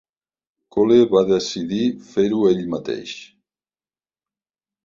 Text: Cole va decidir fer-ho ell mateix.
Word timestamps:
Cole 0.75 0.97
va 1.11 1.21
decidir 1.31 1.83
fer-ho 2.13 2.41
ell 2.55 2.65
mateix. 2.75 3.15